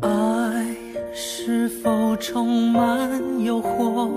[0.00, 0.76] 爱
[1.14, 4.10] 是否充满诱惑？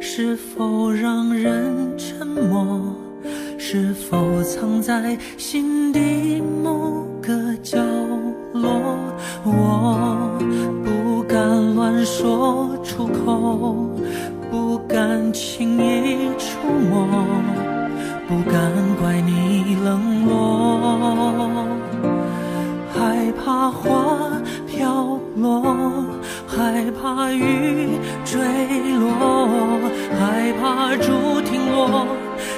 [0.00, 2.94] 是否让人沉默？
[3.58, 7.76] 是否藏在心底某个角
[8.52, 8.70] 落？
[9.42, 10.38] 我
[10.84, 13.90] 不敢乱说出口，
[14.48, 17.04] 不敢轻易触摸，
[18.28, 21.66] 不敢怪你冷落。
[22.94, 24.30] 害怕花
[24.68, 25.74] 飘落，
[26.46, 27.88] 害怕雨
[28.24, 28.38] 坠
[29.00, 29.48] 落，
[30.16, 32.06] 害怕竹停落，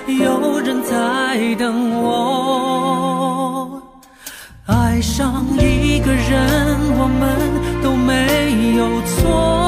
[0.07, 3.28] 有人在等我。
[4.99, 7.39] 爱上一个人，我们
[7.85, 9.68] 都没有错，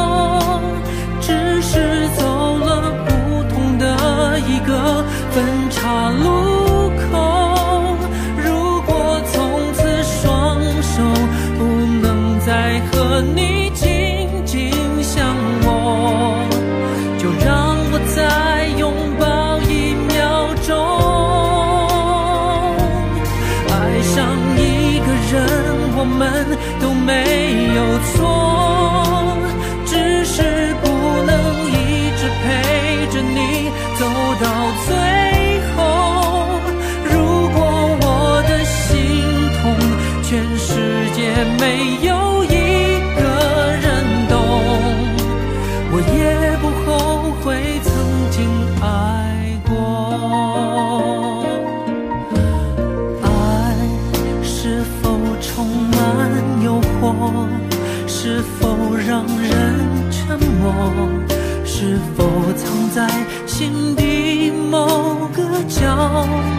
[63.00, 63.08] 在
[63.46, 64.84] 心底某
[65.32, 65.80] 个角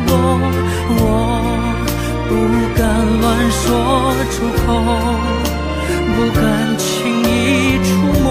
[0.08, 0.14] 落？
[0.98, 1.00] 我
[2.28, 2.32] 不
[2.76, 2.82] 敢
[3.22, 3.62] 乱说
[4.32, 4.66] 出口，
[6.16, 6.42] 不敢
[6.80, 6.84] 轻
[7.22, 7.90] 易触
[8.24, 8.28] 摸，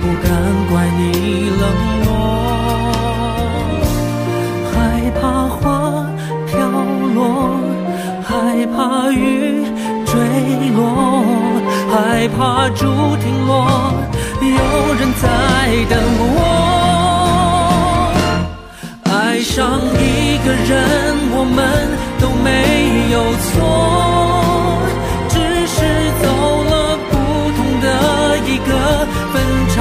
[0.00, 0.26] 不敢
[0.70, 1.00] 怪你
[1.60, 1.62] 冷
[2.06, 2.08] 落。
[4.72, 4.72] 害
[5.20, 5.60] 怕花
[6.46, 6.50] 飘
[7.14, 7.20] 落，
[8.24, 8.30] 害
[8.74, 8.74] 怕
[9.12, 9.20] 雨
[10.06, 10.10] 坠
[10.74, 10.80] 落，
[11.90, 11.94] 害
[12.28, 12.40] 怕
[12.70, 12.80] 竹
[13.20, 13.52] 停落，
[14.50, 15.26] 有人在
[15.88, 16.40] 等我。
[19.04, 20.80] 爱上一个人，
[21.34, 21.58] 我们
[22.20, 22.48] 都没
[23.10, 23.16] 有
[23.48, 23.60] 错，
[25.28, 25.34] 只
[25.66, 25.76] 是
[26.22, 26.24] 走
[26.64, 26.72] 了
[27.10, 27.12] 不
[27.56, 27.86] 同的
[28.46, 28.70] 一个
[29.32, 29.34] 分
[29.74, 29.76] 岔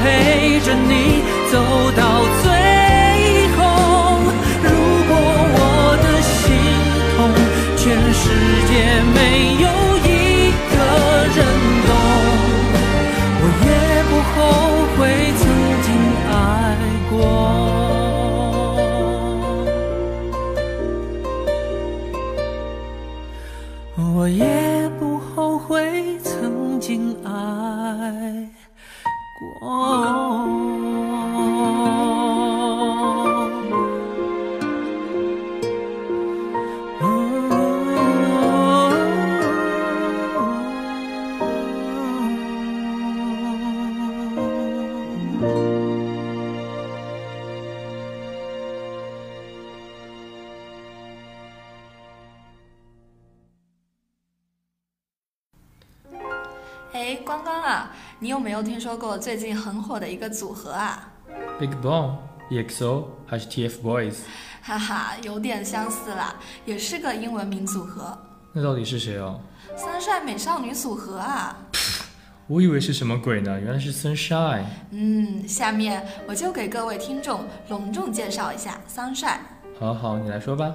[0.00, 1.58] 陪着你走
[1.96, 2.53] 到最
[56.94, 61.10] 哎，光光啊，你有没有听说过最近很火的一个组合啊
[61.58, 62.14] ？Big Bang、
[62.50, 64.18] EXO 还是 TFBOYS？
[64.62, 68.16] 哈哈，有点相似啦，也是个英文名组合，
[68.52, 69.40] 那到底是谁哦？
[69.76, 71.58] 三帅美少女组合啊。
[72.46, 74.62] 我以为是什么鬼呢，原来是 Sunshine。
[74.92, 79.40] 嗯，下面我就给各位听众隆重介绍一下 Sunshine。
[79.80, 80.72] 好好，你来说吧。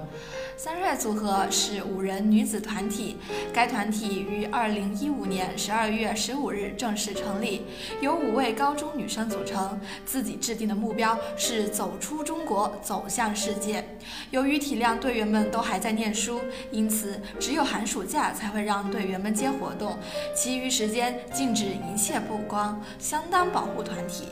[0.62, 3.16] Sunrise 组合是五人女子团体，
[3.50, 7.62] 该团体于二零一五年十二月十五日正式成立，
[8.02, 9.80] 由五位高中女生组成。
[10.04, 13.82] 自己制定的目标是走出中国，走向世界。
[14.30, 16.38] 由于体谅队员们都还在念书，
[16.70, 19.96] 因此只有寒暑假才会让队员们接活动，
[20.34, 24.24] 其余时间禁止一切曝光，相当保护团体。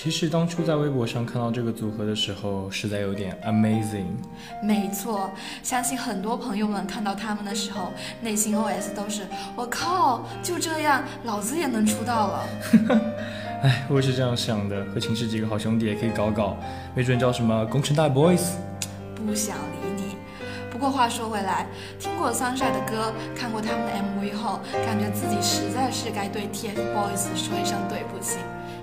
[0.00, 4.06] 其实当初在微博上看到这个组合的时候，实在有点 amazing。
[4.62, 5.28] 没错，
[5.60, 12.48] 相信很多朋友们看到他们的时候，内心 OS 都是：我靠，就这样，老子也能出道了。
[13.64, 16.56] 哎，我也是这样想的，和寝室几个好兄弟也可以搞搞，
[16.94, 18.52] 没准叫什么工程大 boys。
[19.16, 20.16] 不想理你。
[20.70, 21.66] 不过话说回来，
[21.98, 28.36] 听过 Sunshine 的歌，看过他们的 MV 后，感觉自己实在是该对 TFBOYS 说一声对不起。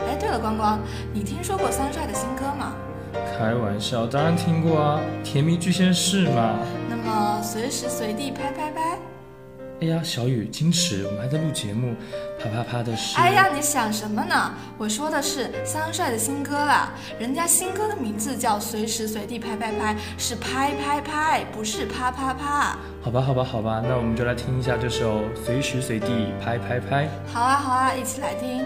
[0.07, 0.79] 哎，对了，光光，
[1.13, 2.73] 你听说过 Sunshine 的新歌吗？
[3.37, 6.59] 开玩笑，当然听过啊，《甜蜜巨仙士》嘛。
[6.89, 8.97] 那么随时随地拍拍拍。
[9.81, 11.95] 哎呀，小雨，矜持，我们还在录节目，
[12.39, 13.17] 啪啪啪的是。
[13.17, 14.53] 哎呀，你想什么呢？
[14.77, 22.77] 我说的是 Sunshine 的新歌啦，人家新歌的名字叫随时随地拍拍拍，是拍拍拍，不是啪啪啪。
[23.01, 27.03] 好吧，好吧，好吧，那我们就来听一下这首《随时随地拍拍拍》。
[27.33, 28.65] 好啊，好啊，一起来听。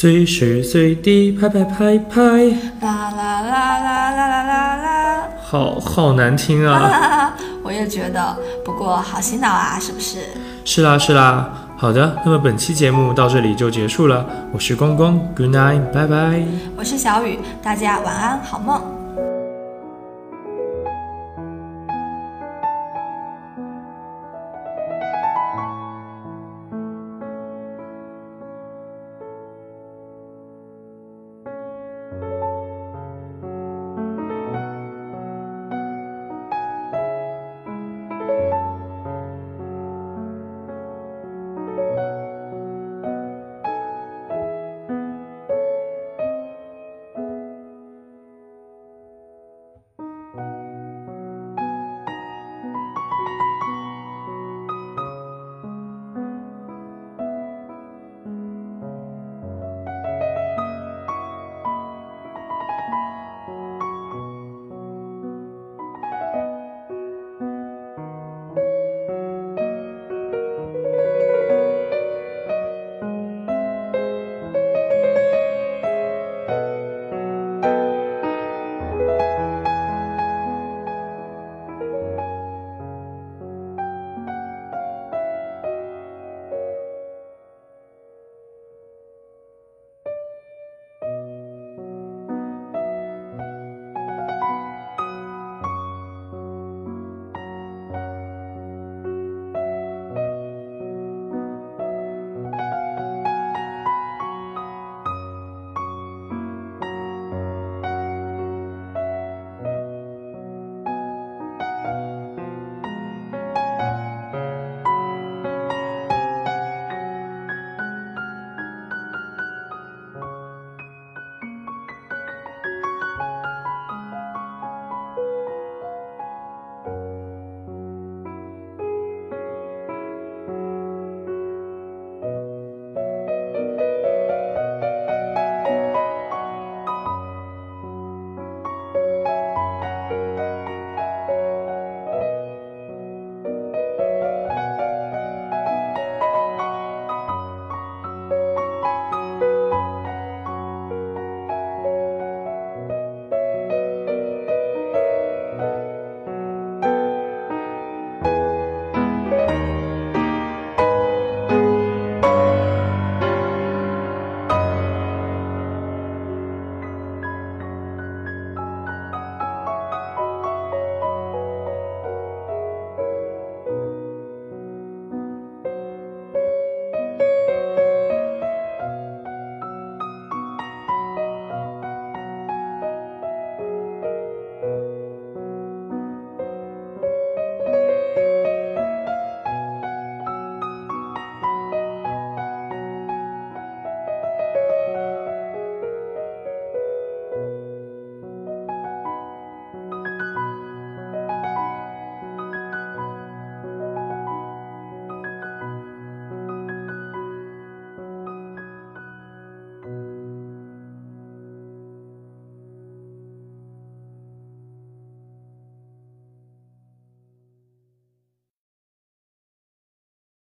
[0.00, 2.22] 随时随地拍拍拍拍，
[2.80, 7.34] 啦啦啦啦啦啦啦啦，好好难听啊！
[7.62, 10.20] 我也觉得，不过好洗脑啊，是不是？
[10.64, 14.24] 是啦是啦，好的，那么本期节目到这里就结束了。
[14.54, 16.40] 我是光光，Good night，拜拜。
[16.78, 18.99] 我是小雨，大家晚安，好梦。